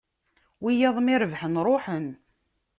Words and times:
Wiyaḍ 0.63 0.97
mi 1.01 1.15
rebḥen 1.21 1.55
ruḥen 1.65 2.07